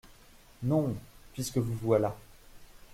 [0.63, 0.95] Non…
[1.33, 2.17] puisque vous voilà.